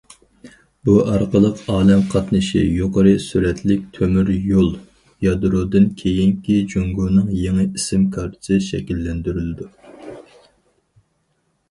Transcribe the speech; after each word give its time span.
بۇ 0.87 0.93
ئارقىلىق 1.09 1.59
ئالەم 1.73 1.99
قاتنىشى، 2.13 2.61
يۇقىرى 2.77 3.11
سۈرئەتلىك 3.25 3.83
تۆمۈريول، 3.97 4.71
يادرودىن 5.27 5.85
كېيىنكى 6.01 6.59
جۇڭگونىڭ 6.75 7.31
يېڭى 7.45 7.69
ئىسىم 7.69 8.09
كارتىسى 8.17 8.59
شەكىللەندۈرۈلىدۇ. 8.71 9.73